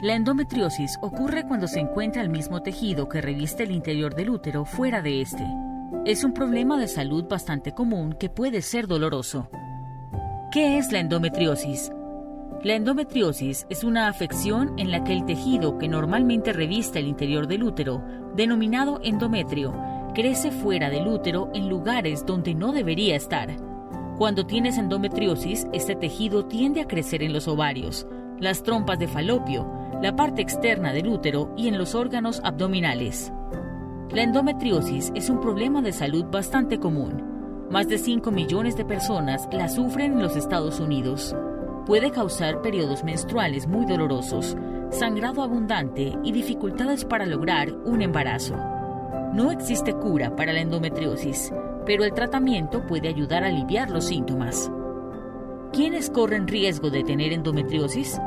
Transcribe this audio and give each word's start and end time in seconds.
La 0.00 0.14
endometriosis 0.14 0.98
ocurre 1.00 1.44
cuando 1.46 1.68
se 1.68 1.78
encuentra 1.78 2.22
el 2.22 2.28
mismo 2.28 2.62
tejido 2.62 3.08
que 3.08 3.20
reviste 3.20 3.62
el 3.62 3.70
interior 3.70 4.14
del 4.14 4.30
útero 4.30 4.64
fuera 4.64 5.02
de 5.02 5.20
este. 5.20 5.44
Es 6.04 6.24
un 6.24 6.32
problema 6.32 6.78
de 6.78 6.88
salud 6.88 7.24
bastante 7.28 7.72
común 7.72 8.14
que 8.14 8.28
puede 8.28 8.62
ser 8.62 8.88
doloroso. 8.88 9.48
¿Qué 10.50 10.78
es 10.78 10.90
la 10.90 10.98
endometriosis? 10.98 11.92
La 12.64 12.74
endometriosis 12.74 13.66
es 13.70 13.84
una 13.84 14.08
afección 14.08 14.76
en 14.78 14.90
la 14.90 15.04
que 15.04 15.12
el 15.12 15.24
tejido 15.24 15.78
que 15.78 15.88
normalmente 15.88 16.52
reviste 16.52 16.98
el 16.98 17.06
interior 17.06 17.46
del 17.46 17.62
útero, 17.62 18.02
denominado 18.34 19.00
endometrio, 19.04 19.74
crece 20.14 20.50
fuera 20.50 20.90
del 20.90 21.06
útero 21.06 21.50
en 21.54 21.68
lugares 21.68 22.26
donde 22.26 22.54
no 22.54 22.72
debería 22.72 23.14
estar. 23.14 23.50
Cuando 24.18 24.46
tienes 24.46 24.78
endometriosis, 24.78 25.66
este 25.72 25.94
tejido 25.94 26.46
tiende 26.46 26.80
a 26.80 26.86
crecer 26.88 27.22
en 27.22 27.32
los 27.32 27.48
ovarios, 27.48 28.06
las 28.38 28.62
trompas 28.62 28.98
de 28.98 29.08
falopio, 29.08 29.81
la 30.02 30.16
parte 30.16 30.42
externa 30.42 30.92
del 30.92 31.06
útero 31.06 31.54
y 31.56 31.68
en 31.68 31.78
los 31.78 31.94
órganos 31.94 32.40
abdominales. 32.42 33.32
La 34.10 34.24
endometriosis 34.24 35.12
es 35.14 35.30
un 35.30 35.40
problema 35.40 35.80
de 35.80 35.92
salud 35.92 36.24
bastante 36.24 36.80
común. 36.80 37.68
Más 37.70 37.86
de 37.86 37.98
5 37.98 38.32
millones 38.32 38.76
de 38.76 38.84
personas 38.84 39.48
la 39.52 39.68
sufren 39.68 40.14
en 40.14 40.22
los 40.22 40.34
Estados 40.34 40.80
Unidos. 40.80 41.36
Puede 41.86 42.10
causar 42.10 42.62
periodos 42.62 43.04
menstruales 43.04 43.68
muy 43.68 43.86
dolorosos, 43.86 44.56
sangrado 44.90 45.40
abundante 45.40 46.18
y 46.24 46.32
dificultades 46.32 47.04
para 47.04 47.24
lograr 47.24 47.72
un 47.84 48.02
embarazo. 48.02 48.56
No 49.32 49.52
existe 49.52 49.94
cura 49.94 50.34
para 50.34 50.52
la 50.52 50.62
endometriosis, 50.62 51.52
pero 51.86 52.02
el 52.02 52.12
tratamiento 52.12 52.84
puede 52.88 53.06
ayudar 53.06 53.44
a 53.44 53.48
aliviar 53.48 53.88
los 53.88 54.06
síntomas. 54.06 54.70
¿Quiénes 55.72 56.10
corren 56.10 56.48
riesgo 56.48 56.90
de 56.90 57.04
tener 57.04 57.32
endometriosis? 57.32 58.20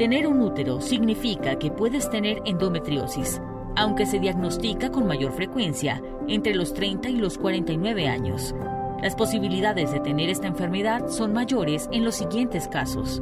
Tener 0.00 0.26
un 0.26 0.40
útero 0.40 0.80
significa 0.80 1.58
que 1.58 1.70
puedes 1.70 2.08
tener 2.08 2.40
endometriosis 2.46 3.38
aunque 3.76 4.06
se 4.06 4.18
diagnostica 4.18 4.90
con 4.90 5.06
mayor 5.06 5.32
frecuencia 5.32 6.02
entre 6.26 6.54
los 6.54 6.72
30 6.72 7.10
y 7.10 7.16
los 7.16 7.36
49 7.36 8.08
años. 8.08 8.54
Las 9.02 9.14
posibilidades 9.14 9.92
de 9.92 10.00
tener 10.00 10.30
esta 10.30 10.46
enfermedad 10.46 11.08
son 11.08 11.34
mayores 11.34 11.86
en 11.92 12.06
los 12.06 12.14
siguientes 12.14 12.66
casos. 12.66 13.20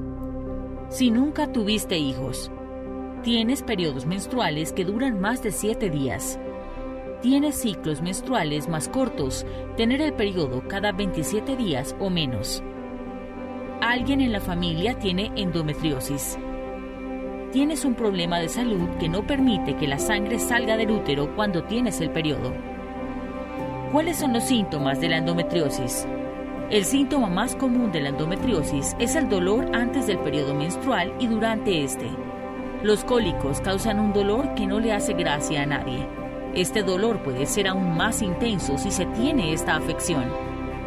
Si 0.88 1.10
nunca 1.10 1.50
tuviste 1.50 1.98
hijos, 1.98 2.48
tienes 3.24 3.64
periodos 3.64 4.06
menstruales 4.06 4.72
que 4.72 4.84
duran 4.84 5.20
más 5.20 5.42
de 5.42 5.50
7 5.50 5.90
días, 5.90 6.38
tienes 7.22 7.56
ciclos 7.56 8.02
menstruales 8.02 8.68
más 8.68 8.88
cortos, 8.88 9.44
tener 9.76 10.00
el 10.00 10.12
periodo 10.12 10.62
cada 10.68 10.92
27 10.92 11.56
días 11.56 11.96
o 11.98 12.08
menos. 12.08 12.62
Alguien 13.80 14.20
en 14.20 14.30
la 14.30 14.40
familia 14.40 14.96
tiene 14.96 15.32
endometriosis 15.34 16.38
tienes 17.52 17.84
un 17.84 17.94
problema 17.94 18.38
de 18.38 18.48
salud 18.48 18.88
que 19.00 19.08
no 19.08 19.26
permite 19.26 19.76
que 19.76 19.88
la 19.88 19.98
sangre 19.98 20.38
salga 20.38 20.76
del 20.76 20.90
útero 20.90 21.34
cuando 21.34 21.64
tienes 21.64 22.00
el 22.00 22.10
periodo. 22.10 22.52
¿Cuáles 23.92 24.18
son 24.18 24.34
los 24.34 24.44
síntomas 24.44 25.00
de 25.00 25.08
la 25.08 25.16
endometriosis? 25.16 26.06
El 26.70 26.84
síntoma 26.84 27.28
más 27.28 27.56
común 27.56 27.90
de 27.90 28.02
la 28.02 28.10
endometriosis 28.10 28.94
es 28.98 29.16
el 29.16 29.30
dolor 29.30 29.74
antes 29.74 30.06
del 30.06 30.18
periodo 30.18 30.54
menstrual 30.54 31.14
y 31.18 31.26
durante 31.26 31.82
este. 31.82 32.06
Los 32.82 33.02
cólicos 33.04 33.60
causan 33.62 33.98
un 33.98 34.12
dolor 34.12 34.54
que 34.54 34.66
no 34.66 34.78
le 34.78 34.92
hace 34.92 35.14
gracia 35.14 35.62
a 35.62 35.66
nadie. 35.66 36.06
Este 36.54 36.82
dolor 36.82 37.22
puede 37.22 37.46
ser 37.46 37.68
aún 37.68 37.96
más 37.96 38.20
intenso 38.20 38.76
si 38.76 38.90
se 38.90 39.06
tiene 39.06 39.54
esta 39.54 39.76
afección. 39.76 40.24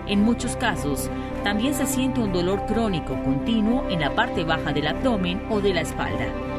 En 0.05 0.23
muchos 0.23 0.55
casos, 0.55 1.09
también 1.43 1.73
se 1.73 1.87
siente 1.87 2.21
un 2.21 2.31
dolor 2.31 2.65
crónico 2.67 3.15
continuo 3.23 3.89
en 3.89 4.01
la 4.01 4.13
parte 4.13 4.43
baja 4.43 4.71
del 4.73 4.87
abdomen 4.87 5.41
o 5.49 5.59
de 5.59 5.73
la 5.73 5.81
espalda. 5.81 6.50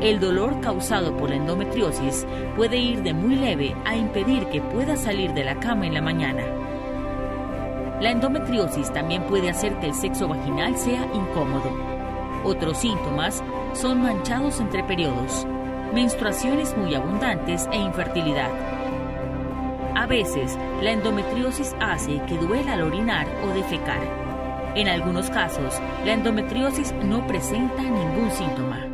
El 0.00 0.18
dolor 0.18 0.60
causado 0.62 1.14
por 1.14 1.28
la 1.28 1.36
endometriosis 1.36 2.26
puede 2.56 2.78
ir 2.78 3.02
de 3.02 3.12
muy 3.12 3.36
leve 3.36 3.76
a 3.84 3.94
impedir 3.94 4.46
que 4.46 4.62
pueda 4.62 4.96
salir 4.96 5.34
de 5.34 5.44
la 5.44 5.60
cama 5.60 5.86
en 5.86 5.92
la 5.92 6.00
mañana. 6.00 6.42
La 8.00 8.10
endometriosis 8.10 8.90
también 8.94 9.24
puede 9.24 9.50
hacer 9.50 9.78
que 9.78 9.86
el 9.86 9.94
sexo 9.94 10.26
vaginal 10.26 10.78
sea 10.78 11.04
incómodo. 11.12 11.70
Otros 12.44 12.78
síntomas 12.78 13.42
son 13.74 14.00
manchados 14.00 14.58
entre 14.60 14.82
periodos, 14.84 15.46
menstruaciones 15.92 16.74
muy 16.78 16.94
abundantes 16.94 17.68
e 17.70 17.76
infertilidad. 17.76 18.48
A 19.94 20.06
veces, 20.06 20.56
la 20.80 20.92
endometriosis 20.92 21.76
hace 21.78 22.22
que 22.26 22.38
duela 22.38 22.72
al 22.72 22.82
orinar 22.82 23.26
o 23.44 23.48
defecar. 23.48 24.00
En 24.74 24.88
algunos 24.88 25.28
casos, 25.28 25.78
la 26.06 26.14
endometriosis 26.14 26.94
no 27.04 27.26
presenta 27.26 27.82
ningún 27.82 28.30
síntoma. 28.30 28.89